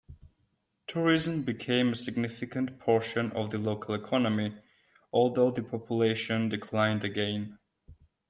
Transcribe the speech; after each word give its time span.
Tourism 0.87 1.43
became 1.43 1.89
a 1.89 1.95
significant 1.95 2.79
portion 2.79 3.31
of 3.33 3.51
the 3.51 3.59
local 3.59 3.93
economy, 3.93 4.57
although 5.13 5.51
the 5.51 5.61
population 5.61 6.49
declined 6.49 7.03
again. 7.03 7.59